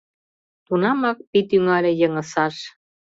Тунамак 0.65 1.17
пий 1.29 1.45
тӱҥале 1.49 1.91
йыҥысаш. 2.01 2.55